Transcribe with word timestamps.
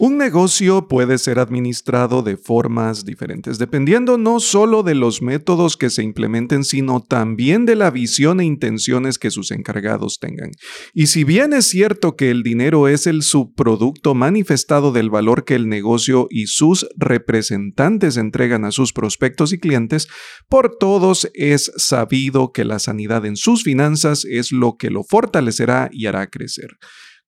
Un 0.00 0.16
negocio 0.16 0.86
puede 0.86 1.18
ser 1.18 1.40
administrado 1.40 2.22
de 2.22 2.36
formas 2.36 3.04
diferentes, 3.04 3.58
dependiendo 3.58 4.16
no 4.16 4.38
solo 4.38 4.84
de 4.84 4.94
los 4.94 5.22
métodos 5.22 5.76
que 5.76 5.90
se 5.90 6.04
implementen, 6.04 6.62
sino 6.62 7.02
también 7.02 7.66
de 7.66 7.74
la 7.74 7.90
visión 7.90 8.38
e 8.38 8.44
intenciones 8.44 9.18
que 9.18 9.32
sus 9.32 9.50
encargados 9.50 10.20
tengan. 10.20 10.52
Y 10.94 11.08
si 11.08 11.24
bien 11.24 11.52
es 11.52 11.66
cierto 11.66 12.14
que 12.14 12.30
el 12.30 12.44
dinero 12.44 12.86
es 12.86 13.08
el 13.08 13.22
subproducto 13.22 14.14
manifestado 14.14 14.92
del 14.92 15.10
valor 15.10 15.44
que 15.44 15.56
el 15.56 15.68
negocio 15.68 16.28
y 16.30 16.46
sus 16.46 16.86
representantes 16.96 18.16
entregan 18.16 18.64
a 18.64 18.70
sus 18.70 18.92
prospectos 18.92 19.52
y 19.52 19.58
clientes, 19.58 20.06
por 20.48 20.76
todos 20.78 21.28
es 21.34 21.72
sabido 21.76 22.52
que 22.52 22.64
la 22.64 22.78
sanidad 22.78 23.26
en 23.26 23.34
sus 23.34 23.64
finanzas 23.64 24.24
es 24.24 24.52
lo 24.52 24.76
que 24.76 24.90
lo 24.90 25.02
fortalecerá 25.02 25.90
y 25.90 26.06
hará 26.06 26.28
crecer. 26.28 26.78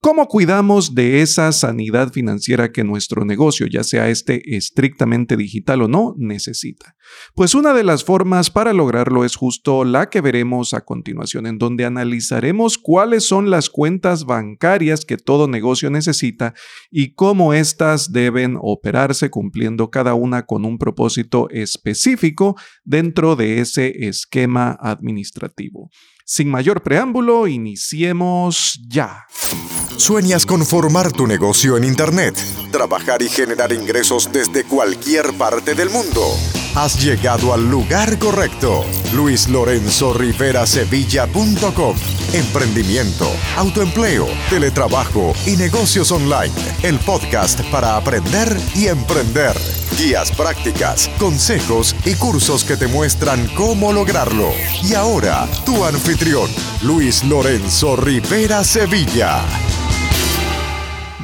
¿Cómo 0.02 0.28
cuidamos 0.28 0.94
de 0.94 1.20
esa 1.20 1.52
sanidad 1.52 2.10
financiera 2.10 2.72
que 2.72 2.84
nuestro 2.84 3.26
negocio, 3.26 3.66
ya 3.66 3.84
sea 3.84 4.08
este 4.08 4.56
estrictamente 4.56 5.36
digital 5.36 5.82
o 5.82 5.88
no, 5.88 6.14
necesita? 6.16 6.96
Pues 7.34 7.54
una 7.54 7.74
de 7.74 7.84
las 7.84 8.02
formas 8.02 8.50
para 8.50 8.72
lograrlo 8.72 9.26
es 9.26 9.36
justo 9.36 9.84
la 9.84 10.08
que 10.08 10.22
veremos 10.22 10.72
a 10.72 10.86
continuación, 10.86 11.46
en 11.46 11.58
donde 11.58 11.84
analizaremos 11.84 12.78
cuáles 12.78 13.24
son 13.24 13.50
las 13.50 13.68
cuentas 13.68 14.24
bancarias 14.24 15.04
que 15.04 15.18
todo 15.18 15.48
negocio 15.48 15.90
necesita 15.90 16.54
y 16.90 17.12
cómo 17.12 17.52
éstas 17.52 18.10
deben 18.10 18.56
operarse 18.58 19.28
cumpliendo 19.28 19.90
cada 19.90 20.14
una 20.14 20.46
con 20.46 20.64
un 20.64 20.78
propósito 20.78 21.46
específico 21.50 22.56
dentro 22.84 23.36
de 23.36 23.60
ese 23.60 24.06
esquema 24.08 24.78
administrativo. 24.80 25.90
Sin 26.24 26.48
mayor 26.48 26.82
preámbulo, 26.82 27.46
iniciemos 27.46 28.80
ya. 28.88 29.26
¿Sueñas 29.96 30.46
con 30.46 30.64
formar 30.64 31.12
tu 31.12 31.26
negocio 31.26 31.76
en 31.76 31.84
Internet? 31.84 32.34
Trabajar 32.72 33.20
y 33.22 33.28
generar 33.28 33.72
ingresos 33.72 34.30
desde 34.32 34.64
cualquier 34.64 35.32
parte 35.34 35.74
del 35.74 35.90
mundo. 35.90 36.22
Has 36.74 37.02
llegado 37.02 37.52
al 37.52 37.68
lugar 37.68 38.18
correcto. 38.18 38.84
Luis 39.12 39.48
Lorenzo 39.48 40.14
Rivera 40.14 40.66
Sevilla.com. 40.66 41.96
Emprendimiento, 42.32 43.28
autoempleo, 43.56 44.26
teletrabajo 44.48 45.34
y 45.46 45.56
negocios 45.56 46.12
online. 46.12 46.54
El 46.82 46.98
podcast 47.00 47.60
para 47.70 47.96
aprender 47.96 48.56
y 48.76 48.86
emprender. 48.86 49.56
Guías 49.98 50.30
prácticas, 50.32 51.10
consejos 51.18 51.94
y 52.04 52.14
cursos 52.14 52.64
que 52.64 52.76
te 52.76 52.86
muestran 52.86 53.48
cómo 53.54 53.92
lograrlo. 53.92 54.50
Y 54.82 54.94
ahora, 54.94 55.48
tu 55.64 55.84
anfitrión, 55.84 56.50
Luis 56.82 57.24
Lorenzo 57.24 57.96
Rivera 57.96 58.64
Sevilla. 58.64 59.44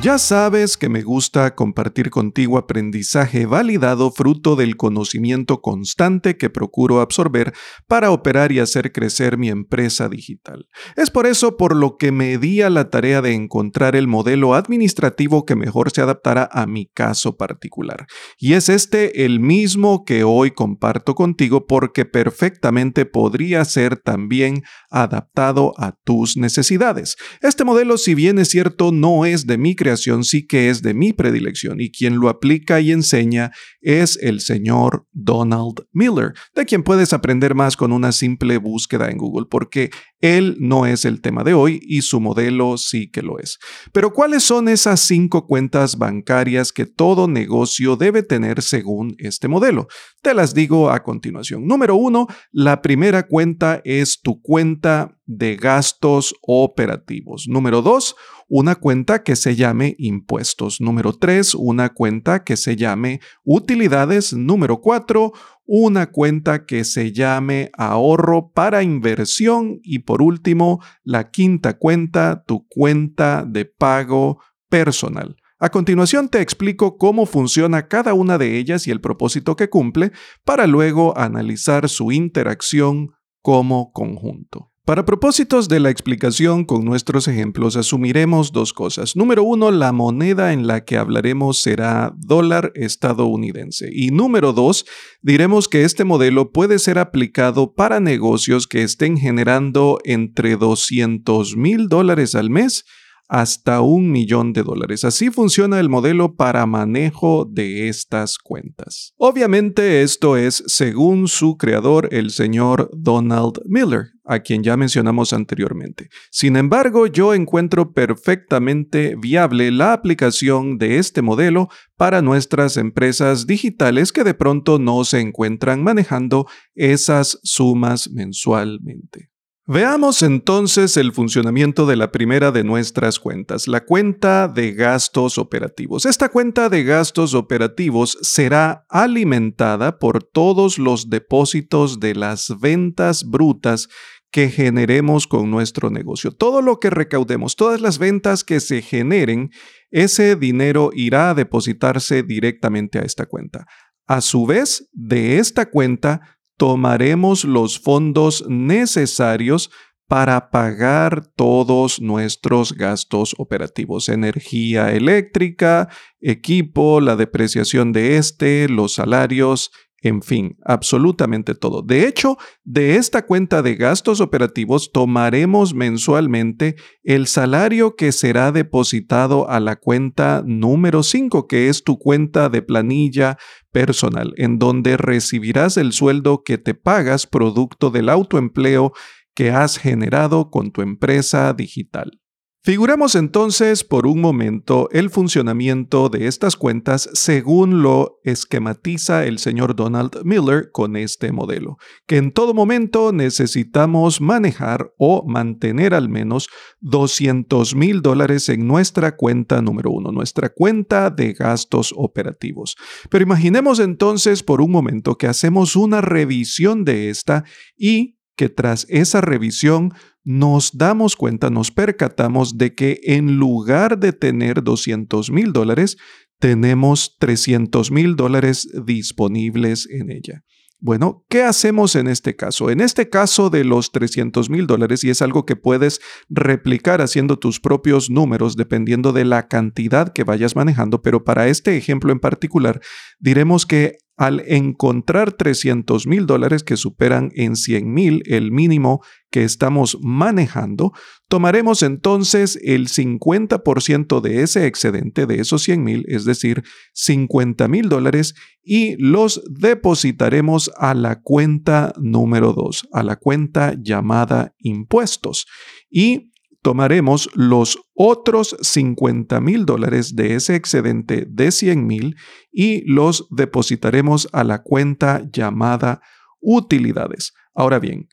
Ya 0.07 0.19
sabes 0.19 0.77
que 0.77 0.89
me 0.89 1.03
gusta 1.03 1.57
compartir 1.57 2.11
contigo 2.11 2.59
aprendizaje 2.59 3.45
validado 3.45 4.13
fruto 4.13 4.55
del 4.55 4.77
conocimiento 4.77 5.61
constante 5.61 6.37
que 6.37 6.49
procuro 6.49 7.01
absorber 7.01 7.53
para 7.89 8.13
operar 8.13 8.53
y 8.53 8.61
hacer 8.61 8.93
crecer 8.93 9.37
mi 9.37 9.49
empresa 9.49 10.09
digital. 10.09 10.69
Es 10.95 11.11
por 11.11 11.27
eso 11.27 11.57
por 11.57 11.75
lo 11.75 11.97
que 11.97 12.13
me 12.13 12.39
di 12.39 12.63
a 12.63 12.71
la 12.71 12.89
tarea 12.89 13.21
de 13.21 13.33
encontrar 13.33 13.97
el 13.97 14.07
modelo 14.07 14.55
administrativo 14.55 15.45
que 15.45 15.57
mejor 15.57 15.91
se 15.91 16.03
adaptara 16.03 16.49
a 16.53 16.69
mi 16.69 16.87
caso 16.87 17.37
particular. 17.37 18.07
Y 18.39 18.53
es 18.53 18.69
este 18.69 19.25
el 19.25 19.41
mismo 19.41 20.05
que 20.05 20.23
hoy 20.23 20.53
comparto 20.53 21.17
contigo 21.17 21.67
porque 21.67 22.05
perfectamente 22.05 23.07
podría 23.07 23.65
ser 23.65 23.97
también 23.97 24.63
adaptado 24.89 25.73
a 25.79 25.97
tus 26.05 26.37
necesidades. 26.37 27.17
Este 27.43 27.65
modelo, 27.65 27.99
si 27.99 28.15
bien 28.15 28.39
es 28.39 28.51
cierto, 28.51 28.93
no 28.93 29.25
es 29.25 29.49
de 29.49 29.59
mi 29.59 29.75
creación 29.75 29.96
sí 29.97 30.47
que 30.47 30.71
es 30.71 30.83
de 30.83 30.95
mi 30.95 31.13
predilección 31.13 31.81
y 31.81 31.91
quien 31.91 32.19
lo 32.19 32.29
aplica 32.29 32.81
y 32.81 32.93
enseña 32.93 33.53
es 33.81 34.19
el 34.21 34.41
señor 34.41 35.07
Donald 35.13 35.87
Miller, 35.93 36.35
de 36.55 36.65
quien 36.65 36.83
puedes 36.83 37.13
aprender 37.13 37.55
más 37.55 37.77
con 37.77 37.93
una 37.93 38.13
simple 38.13 38.59
búsqueda 38.59 39.11
en 39.11 39.19
Google, 39.19 39.47
porque 39.51 39.91
él 40.21 40.57
no 40.59 40.87
es 40.87 41.05
el 41.05 41.21
tema 41.21 41.45
de 41.45 41.55
hoy 41.55 41.81
y 41.83 42.03
su 42.03 42.21
modelo 42.21 42.79
sí 42.79 43.11
que 43.11 43.23
lo 43.23 43.39
es. 43.39 43.59
Pero 43.93 44.13
¿cuáles 44.13 44.43
son 44.43 44.69
esas 44.69 45.01
cinco 45.01 45.47
cuentas 45.47 45.99
bancarias 45.99 46.73
que 46.73 46.87
todo 46.87 47.29
negocio 47.29 47.97
debe 47.97 48.23
tener 48.23 48.63
según 48.63 49.15
este 49.19 49.49
modelo? 49.49 49.89
Te 50.23 50.35
las 50.35 50.55
digo 50.55 50.91
a 50.91 51.03
continuación. 51.03 51.67
Número 51.67 51.97
uno, 51.97 52.27
la 52.51 52.83
primera 52.83 53.27
cuenta 53.27 53.81
es 53.85 54.21
tu 54.23 54.41
cuenta 54.41 55.17
de 55.27 55.57
gastos 55.57 56.35
operativos. 56.43 57.47
Número 57.49 57.83
dos, 57.83 58.15
una 58.49 58.77
cuenta 58.77 59.23
que 59.23 59.35
se 59.35 59.57
llame 59.57 59.97
impuestos. 59.99 60.81
Número 60.81 61.13
3, 61.13 61.55
una 61.57 61.91
cuenta 61.93 62.45
que 62.45 62.57
se 62.57 62.77
llame 62.77 63.21
utilidades. 63.45 64.33
Número 64.33 64.81
4, 64.81 65.33
una 65.67 66.11
cuenta 66.11 66.65
que 66.65 66.85
se 66.85 67.13
llame 67.13 67.71
ahorro 67.77 68.51
para 68.53 68.83
inversión. 68.83 69.81
Y 69.83 70.01
por 70.01 70.23
último, 70.23 70.83
la 71.03 71.31
quinta 71.31 71.77
cuenta, 71.79 72.45
tu 72.47 72.67
cuenta 72.69 73.45
de 73.47 73.65
pago 73.65 74.41
personal. 74.69 75.37
A 75.59 75.71
continuación 75.71 76.29
te 76.29 76.43
explico 76.43 76.99
cómo 76.99 77.25
funciona 77.25 77.89
cada 77.89 78.13
una 78.13 78.37
de 78.37 78.59
ellas 78.59 78.87
y 78.87 78.91
el 78.91 79.01
propósito 79.01 79.57
que 79.57 79.71
cumple 79.71 80.13
para 80.45 80.67
luego 80.67 81.17
analizar 81.17 81.89
su 81.89 82.13
interacción 82.13 83.13
como 83.41 83.91
conjunto. 83.93 84.71
Para 84.87 85.05
propósitos 85.05 85.69
de 85.69 85.81
la 85.81 85.91
explicación 85.91 86.65
con 86.65 86.85
nuestros 86.85 87.27
ejemplos, 87.27 87.75
asumiremos 87.75 88.53
dos 88.53 88.73
cosas. 88.73 89.17
Número 89.17 89.43
uno, 89.43 89.73
la 89.73 89.91
moneda 89.91 90.53
en 90.53 90.69
la 90.69 90.85
que 90.85 90.97
hablaremos 90.97 91.61
será 91.61 92.15
dólar 92.17 92.71
estadounidense. 92.77 93.89
Y 93.93 94.13
número 94.13 94.53
dos, 94.53 94.87
diremos 95.23 95.67
que 95.67 95.83
este 95.83 96.05
modelo 96.05 96.53
puede 96.53 96.79
ser 96.79 97.01
aplicado 97.01 97.75
para 97.75 97.99
negocios 97.99 98.69
que 98.69 98.85
estén 98.85 99.17
generando 99.17 99.99
entre 100.05 100.55
200 100.57 101.57
mil 101.57 101.89
dólares 101.89 102.37
al 102.37 102.49
mes 102.49 102.85
hasta 103.29 103.81
un 103.81 104.11
millón 104.11 104.53
de 104.53 104.63
dólares. 104.63 105.05
Así 105.05 105.31
funciona 105.31 105.81
el 105.81 105.89
modelo 105.89 106.35
para 106.35 106.67
manejo 106.67 107.45
de 107.45 107.89
estas 107.89 108.39
cuentas. 108.39 109.15
Obviamente 109.17 110.03
esto 110.03 110.37
es 110.37 110.63
según 110.67 111.29
su 111.29 111.57
creador, 111.57 112.09
el 112.13 112.31
señor 112.31 112.91
Donald 112.93 113.61
Miller, 113.65 114.13
a 114.25 114.41
quien 114.41 114.63
ya 114.63 114.77
mencionamos 114.77 115.33
anteriormente. 115.33 116.09
Sin 116.31 116.57
embargo, 116.57 117.07
yo 117.07 117.35
encuentro 117.35 117.93
perfectamente 117.93 119.17
viable 119.17 119.71
la 119.71 119.93
aplicación 119.93 120.79
de 120.79 120.99
este 120.99 121.23
modelo 121.23 121.69
para 121.97 122.23
nuestras 122.23 122.77
empresas 122.77 123.47
digitales 123.47 124.13
que 124.13 124.25
de 124.25 124.35
pronto 124.35 124.79
no 124.79 125.05
se 125.05 125.21
encuentran 125.21 125.83
manejando 125.83 126.47
esas 126.75 127.39
sumas 127.43 128.11
mensualmente. 128.11 129.31
Veamos 129.69 130.23
entonces 130.23 130.97
el 130.97 131.13
funcionamiento 131.13 131.87
de 131.87 131.97
la 131.97 132.13
primera 132.13 132.53
de 132.53 132.63
nuestras 132.63 133.19
cuentas, 133.19 133.67
la 133.67 133.85
cuenta 133.85 134.47
de 134.47 134.73
gastos 134.73 135.39
operativos. 135.39 136.07
Esta 136.07 136.29
cuenta 136.29 136.69
de 136.69 136.85
gastos 136.85 137.35
operativos 137.35 138.17
será 138.21 138.87
alimentada 138.89 139.99
por 139.99 140.23
todos 140.23 140.79
los 140.79 141.11
depósitos 141.11 141.99
de 141.99 142.15
las 142.15 142.61
ventas 142.61 143.29
brutas 143.29 143.89
que 144.31 144.51
generemos 144.51 145.27
con 145.27 145.51
nuestro 145.51 145.91
negocio. 145.91 146.31
Todo 146.31 146.63
lo 146.63 146.79
que 146.79 146.91
recaudemos, 146.91 147.57
todas 147.57 147.81
las 147.81 147.99
ventas 147.99 148.45
que 148.45 148.61
se 148.61 148.83
generen, 148.83 149.51
ese 149.91 150.37
dinero 150.37 150.91
irá 150.95 151.31
a 151.31 151.35
depositarse 151.35 152.23
directamente 152.23 153.01
a 153.01 153.03
esta 153.03 153.27
cuenta. 153.27 153.67
A 154.07 154.21
su 154.21 154.47
vez, 154.47 154.89
de 154.93 155.39
esta 155.39 155.67
cuenta 155.71 156.36
tomaremos 156.57 157.45
los 157.45 157.79
fondos 157.79 158.45
necesarios 158.49 159.71
para 160.09 160.51
pagar 160.51 161.27
todos 161.35 162.01
nuestros 162.01 162.75
gastos 162.75 163.35
operativos, 163.39 164.09
energía 164.09 164.93
eléctrica, 164.93 165.89
equipo, 166.21 167.01
la 167.01 167.17
depreciación 167.17 167.93
de 167.93 168.17
este, 168.17 168.69
los 168.69 168.95
salarios, 168.95 169.73
en 170.03 170.23
fin, 170.23 170.57
absolutamente 170.65 171.55
todo. 171.55 171.83
De 171.83 172.07
hecho, 172.07 172.37
de 172.65 172.97
esta 172.97 173.25
cuenta 173.25 173.63
de 173.63 173.77
gastos 173.77 174.21
operativos 174.21 174.93
tomaremos 174.93 175.75
mensualmente 175.75 176.77
el 177.03 177.27
salario 177.27 177.97
que 177.97 178.13
será 178.13 178.53
depositado 178.53 179.49
a 179.49 179.59
la 179.59 179.77
cuenta 179.77 180.43
número 180.47 181.03
5, 181.03 181.49
que 181.49 181.69
es 181.69 181.83
tu 181.83 181.99
cuenta 181.99 182.49
de 182.49 182.63
planilla 182.63 183.39
personal, 183.73 184.35
en 184.37 184.59
donde 184.59 184.97
recibirás 184.97 185.77
el 185.77 185.93
sueldo 185.93 186.43
que 186.45 186.59
te 186.59 186.75
pagas 186.75 187.27
producto 187.27 187.91
del 187.91 188.09
autoempleo 188.11 188.93
que 189.35 189.51
has 189.51 189.79
generado 189.79 190.51
con 190.51 190.73
tu 190.73 190.83
empresa 190.83 191.53
digital. 191.53 192.21
Figuremos 192.67 193.15
entonces 193.15 193.85
por 193.85 194.09
un 194.09 194.21
momento 194.21 194.89
el 194.91 195.09
funcionamiento 195.09 196.09
de 196.09 196.27
estas 196.27 196.57
cuentas 196.57 197.09
según 197.13 197.81
lo 197.81 198.19
esquematiza 198.25 199.25
el 199.25 199.39
señor 199.39 199.77
Donald 199.77 200.25
Miller 200.25 200.73
con 200.73 200.97
este 200.97 201.31
modelo, 201.31 201.77
que 202.09 202.17
en 202.17 202.33
todo 202.33 202.55
momento 202.55 203.13
necesitamos 203.13 204.21
manejar 204.21 204.93
o 204.99 205.25
mantener 205.25 205.95
al 205.95 206.09
menos 206.09 206.49
200 206.81 207.77
mil 207.77 208.03
dólares 208.03 208.49
en 208.49 208.67
nuestra 208.67 209.15
cuenta 209.15 209.63
número 209.63 209.93
uno, 209.93 210.11
nuestra 210.11 210.49
cuenta 210.49 211.11
de 211.11 211.35
gastos 211.35 211.95
operativos. 211.97 212.75
Pero 213.11 213.23
imaginemos 213.23 213.79
entonces 213.79 214.43
por 214.43 214.61
un 214.61 214.73
momento 214.73 215.17
que 215.17 215.29
hacemos 215.29 215.77
una 215.77 216.01
revisión 216.01 216.85
de 216.85 217.11
esta 217.11 217.45
y 217.77 218.17
que 218.35 218.49
tras 218.49 218.87
esa 218.91 219.21
revisión 219.21 219.95
nos 220.27 220.77
damos 220.77 221.15
cuenta, 221.15 221.51
nos 221.51 221.71
percatamos 221.71 222.59
de 222.59 222.75
que 222.75 222.99
en 223.05 223.37
lugar 223.37 224.01
de 224.01 224.13
tener 224.13 224.65
200 224.65 225.31
mil 225.31 225.53
dólares, 225.53 225.97
tenemos 226.41 227.17
300 227.21 227.93
mil 227.93 228.17
dólares 228.17 228.69
disponibles 228.85 229.89
en 229.89 230.11
ella. 230.11 230.43
Bueno, 230.81 231.25
¿qué 231.29 231.45
hacemos 231.45 231.95
en 231.95 232.09
este 232.09 232.35
caso? 232.35 232.71
En 232.71 232.81
este 232.81 233.09
caso 233.09 233.51
de 233.51 233.63
los 233.63 233.93
300 233.93 234.51
mil 234.51 234.67
dólares, 234.67 235.05
y 235.05 235.11
es 235.11 235.23
algo 235.23 235.47
que 235.47 235.55
puedes 235.55 236.01
replicar 236.29 237.01
haciendo 237.01 237.39
tus 237.39 237.61
propios 237.61 238.11
números 238.11 238.57
dependiendo 238.57 239.13
de 239.13 239.25
la 239.25 239.47
cantidad 239.47 240.13
que 240.13 240.25
vayas 240.25 240.57
manejando, 240.57 241.03
pero 241.03 241.23
para 241.23 241.47
este 241.47 241.77
ejemplo 241.77 242.11
en 242.11 242.19
particular, 242.19 242.81
diremos 243.21 243.65
que 243.65 243.99
al 244.17 244.43
encontrar 244.47 245.33
300 245.33 246.07
mil 246.07 246.27
dólares 246.27 246.65
que 246.65 246.77
superan 246.77 247.31
en 247.35 247.55
100 247.55 247.93
mil 247.93 248.23
el 248.27 248.51
mínimo 248.51 249.03
que 249.31 249.45
estamos 249.45 249.99
manejando, 250.01 250.93
tomaremos 251.29 251.83
entonces 251.83 252.59
el 252.63 252.89
50% 252.89 254.21
de 254.21 254.43
ese 254.43 254.67
excedente 254.67 255.27
de 255.27 255.41
esos 255.41 255.63
100 255.63 255.85
mil, 255.85 256.05
es 256.09 256.25
decir, 256.25 256.63
50 256.95 257.69
mil 257.69 257.89
dólares, 257.89 258.35
y 258.63 258.97
los 258.97 259.43
depositaremos 259.51 260.71
a 260.79 260.95
la 260.95 261.21
cuenta 261.21 261.93
número 261.99 262.53
2, 262.55 262.89
a 262.93 263.03
la 263.03 263.17
cuenta 263.17 263.75
llamada 263.79 264.55
impuestos. 264.59 265.47
Y 265.91 266.31
tomaremos 266.67 267.31
los 267.35 267.79
otros 267.95 268.57
50 268.61 269.41
mil 269.41 269.67
dólares 269.67 270.17
de 270.17 270.35
ese 270.35 270.57
excedente 270.57 271.25
de 271.31 271.53
100 271.53 271.87
mil 271.87 272.17
y 272.51 272.83
los 272.93 273.29
depositaremos 273.31 274.29
a 274.33 274.43
la 274.43 274.65
cuenta 274.65 275.23
llamada 275.31 276.01
utilidades. 276.41 277.35
Ahora 277.55 277.79
bien, 277.79 278.09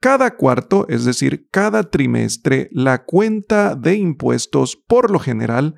cada 0.00 0.36
cuarto, 0.36 0.84
es 0.90 1.06
decir, 1.06 1.48
cada 1.50 1.84
trimestre, 1.84 2.68
la 2.72 3.06
cuenta 3.06 3.74
de 3.74 3.94
impuestos 3.94 4.76
por 4.76 5.10
lo 5.10 5.18
general 5.18 5.74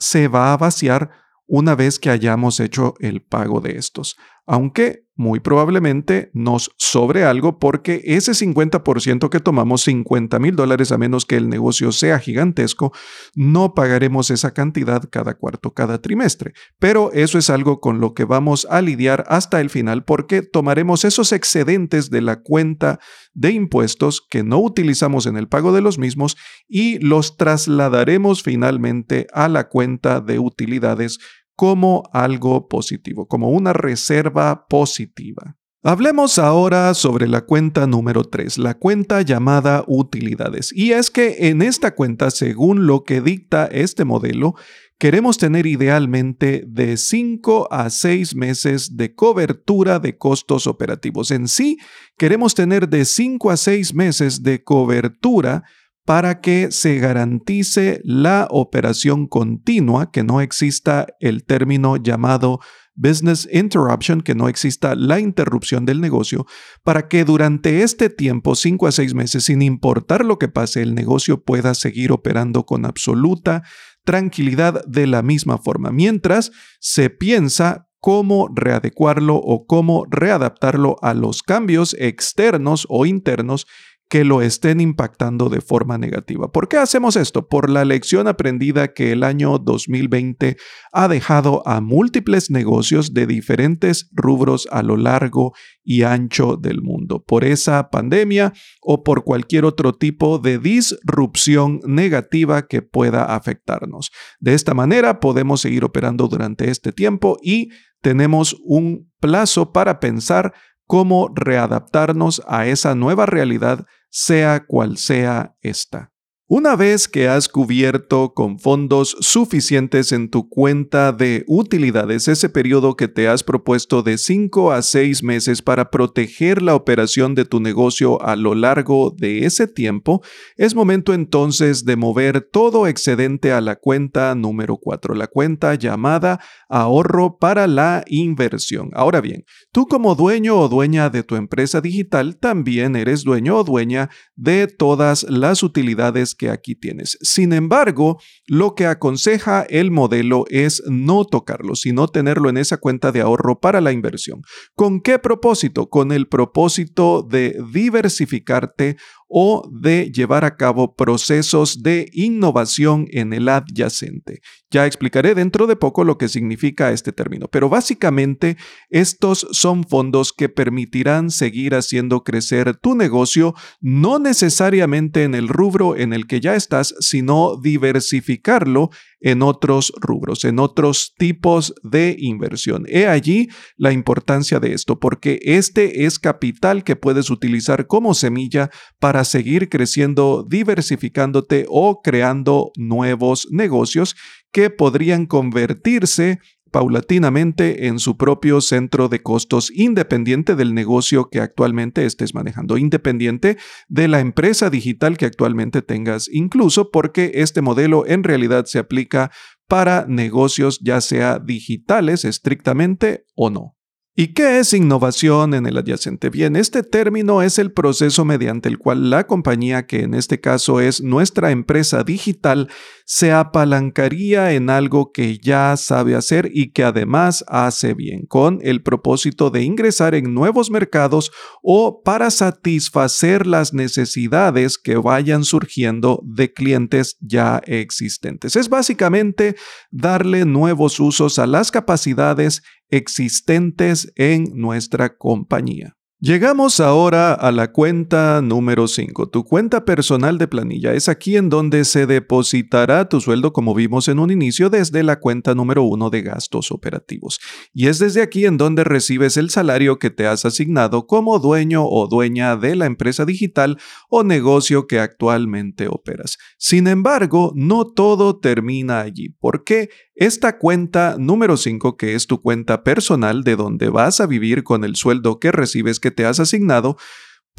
se 0.00 0.26
va 0.26 0.52
a 0.52 0.56
vaciar 0.56 1.12
una 1.46 1.76
vez 1.76 2.00
que 2.00 2.10
hayamos 2.10 2.58
hecho 2.58 2.94
el 2.98 3.22
pago 3.22 3.60
de 3.60 3.76
estos, 3.76 4.16
aunque 4.48 5.04
muy 5.18 5.40
probablemente 5.40 6.30
nos 6.32 6.70
sobre 6.78 7.24
algo 7.24 7.58
porque 7.58 8.00
ese 8.04 8.32
50% 8.32 9.28
que 9.30 9.40
tomamos, 9.40 9.82
50 9.82 10.38
mil 10.38 10.54
dólares 10.54 10.92
a 10.92 10.96
menos 10.96 11.26
que 11.26 11.36
el 11.36 11.48
negocio 11.48 11.90
sea 11.90 12.20
gigantesco, 12.20 12.92
no 13.34 13.74
pagaremos 13.74 14.30
esa 14.30 14.54
cantidad 14.54 15.02
cada 15.10 15.34
cuarto, 15.34 15.74
cada 15.74 16.00
trimestre. 16.00 16.52
Pero 16.78 17.10
eso 17.12 17.36
es 17.36 17.50
algo 17.50 17.80
con 17.80 18.00
lo 18.00 18.14
que 18.14 18.24
vamos 18.24 18.66
a 18.70 18.80
lidiar 18.80 19.24
hasta 19.26 19.60
el 19.60 19.70
final 19.70 20.04
porque 20.04 20.42
tomaremos 20.42 21.04
esos 21.04 21.32
excedentes 21.32 22.10
de 22.10 22.22
la 22.22 22.40
cuenta 22.40 23.00
de 23.34 23.50
impuestos 23.50 24.24
que 24.30 24.44
no 24.44 24.60
utilizamos 24.60 25.26
en 25.26 25.36
el 25.36 25.48
pago 25.48 25.72
de 25.72 25.80
los 25.80 25.98
mismos 25.98 26.36
y 26.68 27.00
los 27.00 27.36
trasladaremos 27.36 28.44
finalmente 28.44 29.26
a 29.32 29.48
la 29.48 29.68
cuenta 29.68 30.20
de 30.20 30.38
utilidades 30.38 31.18
como 31.58 32.04
algo 32.12 32.68
positivo, 32.68 33.26
como 33.26 33.50
una 33.50 33.72
reserva 33.72 34.68
positiva. 34.68 35.56
Hablemos 35.82 36.38
ahora 36.38 36.94
sobre 36.94 37.26
la 37.26 37.40
cuenta 37.46 37.88
número 37.88 38.22
3, 38.22 38.58
la 38.58 38.74
cuenta 38.74 39.22
llamada 39.22 39.82
utilidades. 39.88 40.72
Y 40.72 40.92
es 40.92 41.10
que 41.10 41.48
en 41.48 41.60
esta 41.60 41.96
cuenta, 41.96 42.30
según 42.30 42.86
lo 42.86 43.02
que 43.02 43.20
dicta 43.20 43.66
este 43.66 44.04
modelo, 44.04 44.54
queremos 45.00 45.36
tener 45.36 45.66
idealmente 45.66 46.62
de 46.64 46.96
5 46.96 47.66
a 47.72 47.90
6 47.90 48.36
meses 48.36 48.96
de 48.96 49.16
cobertura 49.16 49.98
de 49.98 50.16
costos 50.16 50.68
operativos. 50.68 51.32
En 51.32 51.48
sí, 51.48 51.76
queremos 52.16 52.54
tener 52.54 52.88
de 52.88 53.04
5 53.04 53.50
a 53.50 53.56
6 53.56 53.94
meses 53.94 54.44
de 54.44 54.62
cobertura 54.62 55.64
para 56.08 56.40
que 56.40 56.72
se 56.72 56.98
garantice 57.00 58.00
la 58.02 58.48
operación 58.50 59.26
continua, 59.26 60.10
que 60.10 60.24
no 60.24 60.40
exista 60.40 61.06
el 61.20 61.44
término 61.44 61.98
llamado 61.98 62.60
business 62.94 63.46
interruption, 63.52 64.22
que 64.22 64.34
no 64.34 64.48
exista 64.48 64.94
la 64.94 65.20
interrupción 65.20 65.84
del 65.84 66.00
negocio, 66.00 66.46
para 66.82 67.08
que 67.08 67.26
durante 67.26 67.82
este 67.82 68.08
tiempo, 68.08 68.54
cinco 68.54 68.86
a 68.86 68.92
seis 68.92 69.12
meses, 69.12 69.44
sin 69.44 69.60
importar 69.60 70.24
lo 70.24 70.38
que 70.38 70.48
pase, 70.48 70.80
el 70.80 70.94
negocio 70.94 71.44
pueda 71.44 71.74
seguir 71.74 72.10
operando 72.10 72.64
con 72.64 72.86
absoluta 72.86 73.62
tranquilidad 74.02 74.82
de 74.86 75.06
la 75.06 75.20
misma 75.20 75.58
forma, 75.58 75.90
mientras 75.90 76.52
se 76.80 77.10
piensa 77.10 77.86
cómo 78.00 78.48
readecuarlo 78.54 79.36
o 79.36 79.66
cómo 79.66 80.06
readaptarlo 80.08 80.96
a 81.02 81.12
los 81.12 81.42
cambios 81.42 81.94
externos 81.98 82.86
o 82.88 83.04
internos 83.04 83.66
que 84.08 84.24
lo 84.24 84.40
estén 84.40 84.80
impactando 84.80 85.50
de 85.50 85.60
forma 85.60 85.98
negativa. 85.98 86.50
¿Por 86.50 86.68
qué 86.68 86.78
hacemos 86.78 87.14
esto? 87.16 87.46
Por 87.46 87.68
la 87.68 87.84
lección 87.84 88.26
aprendida 88.26 88.94
que 88.94 89.12
el 89.12 89.22
año 89.22 89.58
2020 89.58 90.56
ha 90.92 91.08
dejado 91.08 91.62
a 91.66 91.80
múltiples 91.80 92.50
negocios 92.50 93.12
de 93.12 93.26
diferentes 93.26 94.08
rubros 94.12 94.66
a 94.70 94.82
lo 94.82 94.96
largo 94.96 95.52
y 95.84 96.02
ancho 96.02 96.56
del 96.56 96.80
mundo, 96.80 97.22
por 97.22 97.44
esa 97.44 97.90
pandemia 97.90 98.54
o 98.80 99.04
por 99.04 99.24
cualquier 99.24 99.66
otro 99.66 99.92
tipo 99.92 100.38
de 100.38 100.58
disrupción 100.58 101.80
negativa 101.84 102.66
que 102.66 102.80
pueda 102.80 103.24
afectarnos. 103.36 104.10
De 104.40 104.54
esta 104.54 104.72
manera 104.72 105.20
podemos 105.20 105.60
seguir 105.60 105.84
operando 105.84 106.28
durante 106.28 106.70
este 106.70 106.92
tiempo 106.92 107.36
y 107.42 107.70
tenemos 108.00 108.56
un 108.64 109.10
plazo 109.20 109.72
para 109.72 110.00
pensar 110.00 110.54
cómo 110.86 111.30
readaptarnos 111.34 112.42
a 112.48 112.66
esa 112.66 112.94
nueva 112.94 113.26
realidad 113.26 113.86
sea 114.10 114.64
cual 114.66 114.96
sea 114.96 115.54
esta. 115.60 116.12
Una 116.50 116.76
vez 116.76 117.08
que 117.08 117.28
has 117.28 117.46
cubierto 117.46 118.32
con 118.32 118.58
fondos 118.58 119.18
suficientes 119.20 120.12
en 120.12 120.30
tu 120.30 120.48
cuenta 120.48 121.12
de 121.12 121.44
utilidades 121.46 122.26
ese 122.26 122.48
periodo 122.48 122.96
que 122.96 123.06
te 123.06 123.28
has 123.28 123.44
propuesto 123.44 124.02
de 124.02 124.16
5 124.16 124.72
a 124.72 124.80
6 124.80 125.22
meses 125.22 125.60
para 125.60 125.90
proteger 125.90 126.62
la 126.62 126.74
operación 126.74 127.34
de 127.34 127.44
tu 127.44 127.60
negocio 127.60 128.22
a 128.22 128.34
lo 128.34 128.54
largo 128.54 129.14
de 129.14 129.44
ese 129.44 129.66
tiempo, 129.66 130.22
es 130.56 130.74
momento 130.74 131.12
entonces 131.12 131.84
de 131.84 131.96
mover 131.96 132.40
todo 132.40 132.86
excedente 132.86 133.52
a 133.52 133.60
la 133.60 133.76
cuenta 133.76 134.34
número 134.34 134.78
4, 134.78 135.14
la 135.16 135.26
cuenta 135.26 135.74
llamada 135.74 136.40
ahorro 136.70 137.36
para 137.36 137.66
la 137.66 138.04
inversión. 138.06 138.88
Ahora 138.94 139.20
bien, 139.20 139.44
tú 139.70 139.86
como 139.86 140.14
dueño 140.14 140.58
o 140.58 140.70
dueña 140.70 141.10
de 141.10 141.24
tu 141.24 141.36
empresa 141.36 141.82
digital 141.82 142.38
también 142.38 142.96
eres 142.96 143.22
dueño 143.22 143.58
o 143.58 143.64
dueña 143.64 144.08
de 144.34 144.66
todas 144.66 145.24
las 145.24 145.62
utilidades 145.62 146.37
que 146.38 146.48
aquí 146.48 146.74
tienes. 146.74 147.18
Sin 147.20 147.52
embargo, 147.52 148.18
lo 148.46 148.74
que 148.74 148.86
aconseja 148.86 149.66
el 149.68 149.90
modelo 149.90 150.44
es 150.48 150.82
no 150.86 151.26
tocarlo, 151.26 151.74
sino 151.74 152.08
tenerlo 152.08 152.48
en 152.48 152.56
esa 152.56 152.78
cuenta 152.78 153.12
de 153.12 153.20
ahorro 153.20 153.60
para 153.60 153.82
la 153.82 153.92
inversión. 153.92 154.42
¿Con 154.74 155.02
qué 155.02 155.18
propósito? 155.18 155.90
Con 155.90 156.12
el 156.12 156.28
propósito 156.28 157.22
de 157.22 157.58
diversificarte 157.72 158.96
o 159.28 159.68
de 159.70 160.10
llevar 160.10 160.44
a 160.44 160.56
cabo 160.56 160.94
procesos 160.94 161.82
de 161.82 162.08
innovación 162.12 163.06
en 163.10 163.32
el 163.32 163.48
adyacente. 163.48 164.40
Ya 164.70 164.86
explicaré 164.86 165.34
dentro 165.34 165.66
de 165.66 165.76
poco 165.76 166.04
lo 166.04 166.18
que 166.18 166.28
significa 166.28 166.92
este 166.92 167.12
término, 167.12 167.48
pero 167.48 167.68
básicamente 167.68 168.56
estos 168.90 169.46
son 169.52 169.84
fondos 169.84 170.32
que 170.32 170.48
permitirán 170.48 171.30
seguir 171.30 171.74
haciendo 171.74 172.24
crecer 172.24 172.76
tu 172.76 172.94
negocio, 172.94 173.54
no 173.80 174.18
necesariamente 174.18 175.24
en 175.24 175.34
el 175.34 175.48
rubro 175.48 175.96
en 175.96 176.12
el 176.12 176.26
que 176.26 176.40
ya 176.40 176.54
estás, 176.54 176.94
sino 177.00 177.60
diversificarlo 177.60 178.90
en 179.20 179.42
otros 179.42 179.92
rubros, 180.00 180.44
en 180.44 180.58
otros 180.58 181.14
tipos 181.18 181.74
de 181.82 182.16
inversión. 182.18 182.84
He 182.88 183.06
allí 183.06 183.48
la 183.76 183.92
importancia 183.92 184.60
de 184.60 184.72
esto, 184.72 184.98
porque 184.98 185.40
este 185.42 186.04
es 186.04 186.18
capital 186.18 186.84
que 186.84 186.96
puedes 186.96 187.30
utilizar 187.30 187.86
como 187.86 188.14
semilla 188.14 188.70
para 188.98 189.24
seguir 189.24 189.68
creciendo, 189.68 190.46
diversificándote 190.48 191.66
o 191.68 192.00
creando 192.02 192.70
nuevos 192.76 193.48
negocios 193.50 194.16
que 194.52 194.70
podrían 194.70 195.26
convertirse 195.26 196.38
paulatinamente 196.70 197.86
en 197.86 197.98
su 197.98 198.16
propio 198.16 198.60
centro 198.60 199.08
de 199.08 199.22
costos 199.22 199.70
independiente 199.74 200.54
del 200.54 200.74
negocio 200.74 201.28
que 201.30 201.40
actualmente 201.40 202.04
estés 202.06 202.34
manejando, 202.34 202.76
independiente 202.76 203.58
de 203.88 204.08
la 204.08 204.20
empresa 204.20 204.70
digital 204.70 205.16
que 205.16 205.26
actualmente 205.26 205.82
tengas, 205.82 206.28
incluso 206.30 206.90
porque 206.90 207.32
este 207.34 207.62
modelo 207.62 208.06
en 208.06 208.24
realidad 208.24 208.66
se 208.66 208.78
aplica 208.78 209.30
para 209.68 210.06
negocios 210.08 210.80
ya 210.82 211.00
sea 211.00 211.38
digitales 211.38 212.24
estrictamente 212.24 213.24
o 213.34 213.50
no. 213.50 213.78
¿Y 214.20 214.34
qué 214.34 214.58
es 214.58 214.74
innovación 214.74 215.54
en 215.54 215.66
el 215.66 215.78
adyacente? 215.78 216.28
Bien, 216.28 216.56
este 216.56 216.82
término 216.82 217.40
es 217.40 217.56
el 217.60 217.70
proceso 217.70 218.24
mediante 218.24 218.68
el 218.68 218.76
cual 218.76 219.10
la 219.10 219.28
compañía, 219.28 219.86
que 219.86 220.00
en 220.00 220.12
este 220.14 220.40
caso 220.40 220.80
es 220.80 221.00
nuestra 221.00 221.52
empresa 221.52 222.02
digital, 222.02 222.68
se 223.10 223.32
apalancaría 223.32 224.52
en 224.52 224.68
algo 224.68 225.12
que 225.12 225.38
ya 225.38 225.74
sabe 225.78 226.14
hacer 226.14 226.50
y 226.52 226.72
que 226.72 226.84
además 226.84 227.42
hace 227.48 227.94
bien, 227.94 228.26
con 228.26 228.58
el 228.62 228.82
propósito 228.82 229.48
de 229.48 229.62
ingresar 229.62 230.14
en 230.14 230.34
nuevos 230.34 230.70
mercados 230.70 231.32
o 231.62 232.02
para 232.02 232.30
satisfacer 232.30 233.46
las 233.46 233.72
necesidades 233.72 234.76
que 234.76 234.96
vayan 234.96 235.44
surgiendo 235.44 236.20
de 236.22 236.52
clientes 236.52 237.16
ya 237.20 237.62
existentes. 237.64 238.56
Es 238.56 238.68
básicamente 238.68 239.56
darle 239.90 240.44
nuevos 240.44 241.00
usos 241.00 241.38
a 241.38 241.46
las 241.46 241.70
capacidades 241.70 242.62
existentes 242.90 244.12
en 244.16 244.44
nuestra 244.52 245.16
compañía. 245.16 245.97
Llegamos 246.20 246.80
ahora 246.80 247.32
a 247.32 247.52
la 247.52 247.70
cuenta 247.70 248.42
número 248.42 248.88
5. 248.88 249.28
Tu 249.28 249.44
cuenta 249.44 249.84
personal 249.84 250.36
de 250.36 250.48
planilla 250.48 250.92
es 250.94 251.08
aquí 251.08 251.36
en 251.36 251.48
donde 251.48 251.84
se 251.84 252.06
depositará 252.08 253.08
tu 253.08 253.20
sueldo 253.20 253.52
como 253.52 253.72
vimos 253.72 254.08
en 254.08 254.18
un 254.18 254.32
inicio 254.32 254.68
desde 254.68 255.04
la 255.04 255.20
cuenta 255.20 255.54
número 255.54 255.84
1 255.84 256.10
de 256.10 256.22
gastos 256.22 256.72
operativos. 256.72 257.38
Y 257.72 257.86
es 257.86 258.00
desde 258.00 258.20
aquí 258.20 258.46
en 258.46 258.56
donde 258.56 258.82
recibes 258.82 259.36
el 259.36 259.48
salario 259.50 260.00
que 260.00 260.10
te 260.10 260.26
has 260.26 260.44
asignado 260.44 261.06
como 261.06 261.38
dueño 261.38 261.86
o 261.86 262.08
dueña 262.08 262.56
de 262.56 262.74
la 262.74 262.86
empresa 262.86 263.24
digital 263.24 263.78
o 264.10 264.24
negocio 264.24 264.88
que 264.88 264.98
actualmente 264.98 265.86
operas. 265.86 266.36
Sin 266.58 266.88
embargo, 266.88 267.52
no 267.54 267.84
todo 267.84 268.40
termina 268.40 269.02
allí, 269.02 269.36
porque 269.38 269.88
esta 270.20 270.58
cuenta 270.58 271.14
número 271.16 271.56
5, 271.56 271.96
que 271.96 272.16
es 272.16 272.26
tu 272.26 272.40
cuenta 272.40 272.82
personal 272.82 273.44
de 273.44 273.54
donde 273.54 273.88
vas 273.88 274.20
a 274.20 274.26
vivir 274.26 274.64
con 274.64 274.82
el 274.82 274.96
sueldo 274.96 275.38
que 275.38 275.52
recibes 275.52 276.00
que 276.00 276.07
te 276.10 276.24
has 276.24 276.40
asignado, 276.40 276.96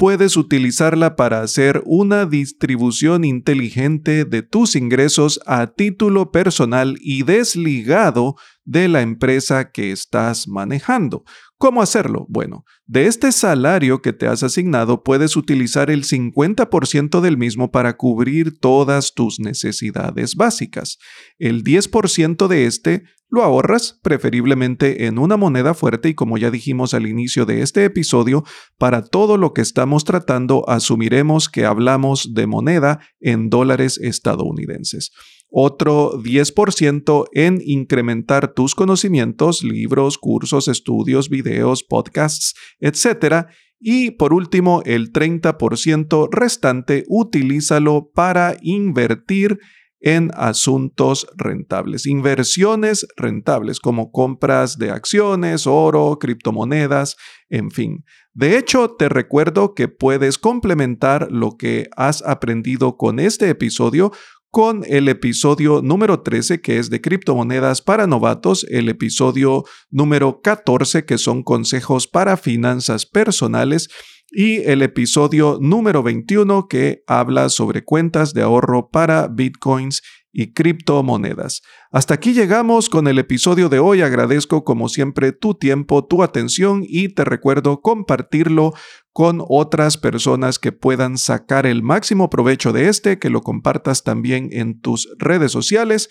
puedes 0.00 0.38
utilizarla 0.38 1.14
para 1.14 1.42
hacer 1.42 1.82
una 1.84 2.24
distribución 2.24 3.22
inteligente 3.22 4.24
de 4.24 4.42
tus 4.42 4.74
ingresos 4.74 5.40
a 5.44 5.66
título 5.66 6.32
personal 6.32 6.96
y 7.00 7.22
desligado 7.22 8.36
de 8.64 8.88
la 8.88 9.02
empresa 9.02 9.70
que 9.70 9.92
estás 9.92 10.48
manejando. 10.48 11.24
¿Cómo 11.60 11.82
hacerlo? 11.82 12.24
Bueno, 12.30 12.64
de 12.86 13.06
este 13.06 13.32
salario 13.32 14.00
que 14.00 14.14
te 14.14 14.26
has 14.26 14.42
asignado 14.42 15.04
puedes 15.04 15.36
utilizar 15.36 15.90
el 15.90 16.04
50% 16.04 17.20
del 17.20 17.36
mismo 17.36 17.70
para 17.70 17.98
cubrir 17.98 18.58
todas 18.58 19.12
tus 19.12 19.38
necesidades 19.38 20.36
básicas. 20.36 20.96
El 21.38 21.62
10% 21.62 22.48
de 22.48 22.64
este 22.64 23.02
lo 23.28 23.42
ahorras 23.42 24.00
preferiblemente 24.02 25.04
en 25.04 25.18
una 25.18 25.36
moneda 25.36 25.74
fuerte 25.74 26.08
y 26.08 26.14
como 26.14 26.38
ya 26.38 26.50
dijimos 26.50 26.94
al 26.94 27.06
inicio 27.06 27.44
de 27.44 27.60
este 27.60 27.84
episodio, 27.84 28.42
para 28.78 29.04
todo 29.04 29.36
lo 29.36 29.52
que 29.52 29.60
estamos 29.60 30.04
tratando 30.04 30.66
asumiremos 30.66 31.50
que 31.50 31.66
hablamos 31.66 32.32
de 32.32 32.46
moneda 32.46 33.00
en 33.20 33.50
dólares 33.50 33.98
estadounidenses 34.02 35.12
otro 35.50 36.12
10% 36.22 37.26
en 37.32 37.60
incrementar 37.64 38.54
tus 38.54 38.74
conocimientos, 38.74 39.62
libros, 39.62 40.16
cursos, 40.16 40.68
estudios, 40.68 41.28
videos, 41.28 41.82
podcasts, 41.82 42.54
etc. 42.78 43.46
Y 43.78 44.12
por 44.12 44.32
último, 44.32 44.82
el 44.84 45.12
30% 45.12 46.28
restante 46.30 47.04
utilízalo 47.08 48.10
para 48.14 48.56
invertir 48.62 49.58
en 50.00 50.30
asuntos 50.34 51.26
rentables, 51.36 52.06
inversiones 52.06 53.06
rentables 53.16 53.80
como 53.80 54.10
compras 54.10 54.78
de 54.78 54.90
acciones, 54.90 55.66
oro, 55.66 56.18
criptomonedas, 56.18 57.16
en 57.50 57.70
fin. 57.70 58.04
De 58.32 58.56
hecho, 58.56 58.92
te 58.98 59.08
recuerdo 59.08 59.74
que 59.74 59.88
puedes 59.88 60.38
complementar 60.38 61.28
lo 61.30 61.56
que 61.58 61.88
has 61.96 62.22
aprendido 62.22 62.96
con 62.96 63.18
este 63.18 63.50
episodio 63.50 64.12
con 64.50 64.82
el 64.86 65.08
episodio 65.08 65.80
número 65.82 66.22
13 66.22 66.60
que 66.60 66.78
es 66.78 66.90
de 66.90 67.00
criptomonedas 67.00 67.82
para 67.82 68.06
novatos, 68.06 68.66
el 68.68 68.88
episodio 68.88 69.64
número 69.90 70.40
14 70.40 71.04
que 71.04 71.18
son 71.18 71.42
consejos 71.42 72.08
para 72.08 72.36
finanzas 72.36 73.06
personales 73.06 73.88
y 74.30 74.58
el 74.62 74.82
episodio 74.82 75.58
número 75.60 76.02
21 76.02 76.68
que 76.68 77.02
habla 77.06 77.48
sobre 77.48 77.84
cuentas 77.84 78.32
de 78.34 78.42
ahorro 78.42 78.88
para 78.90 79.28
bitcoins 79.28 80.02
y 80.32 80.52
criptomonedas. 80.52 81.62
Hasta 81.90 82.14
aquí 82.14 82.32
llegamos 82.32 82.88
con 82.88 83.08
el 83.08 83.18
episodio 83.18 83.68
de 83.68 83.80
hoy. 83.80 84.02
Agradezco 84.02 84.64
como 84.64 84.88
siempre 84.88 85.32
tu 85.32 85.54
tiempo, 85.54 86.06
tu 86.06 86.22
atención 86.22 86.84
y 86.86 87.08
te 87.08 87.24
recuerdo 87.24 87.80
compartirlo 87.80 88.72
con 89.12 89.42
otras 89.48 89.96
personas 89.96 90.58
que 90.58 90.72
puedan 90.72 91.18
sacar 91.18 91.66
el 91.66 91.82
máximo 91.82 92.30
provecho 92.30 92.72
de 92.72 92.88
este, 92.88 93.18
que 93.18 93.30
lo 93.30 93.42
compartas 93.42 94.02
también 94.02 94.48
en 94.52 94.80
tus 94.80 95.08
redes 95.18 95.52
sociales 95.52 96.08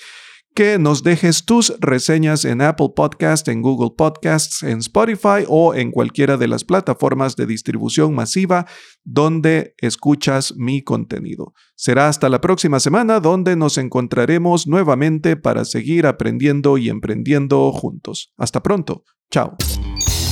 que 0.55 0.79
nos 0.79 1.03
dejes 1.03 1.45
tus 1.45 1.73
reseñas 1.79 2.43
en 2.45 2.61
Apple 2.61 2.89
Podcast, 2.95 3.47
en 3.47 3.61
Google 3.61 3.91
Podcasts, 3.97 4.63
en 4.63 4.79
Spotify 4.79 5.45
o 5.47 5.73
en 5.73 5.91
cualquiera 5.91 6.37
de 6.37 6.47
las 6.47 6.63
plataformas 6.63 7.35
de 7.35 7.45
distribución 7.45 8.13
masiva 8.13 8.65
donde 9.03 9.73
escuchas 9.77 10.55
mi 10.57 10.81
contenido. 10.83 11.53
Será 11.75 12.07
hasta 12.07 12.29
la 12.29 12.41
próxima 12.41 12.79
semana 12.79 13.19
donde 13.19 13.55
nos 13.55 13.77
encontraremos 13.77 14.67
nuevamente 14.67 15.35
para 15.37 15.65
seguir 15.65 16.05
aprendiendo 16.05 16.77
y 16.77 16.89
emprendiendo 16.89 17.71
juntos. 17.71 18.33
Hasta 18.37 18.61
pronto. 18.61 19.03
Chao. 19.31 19.55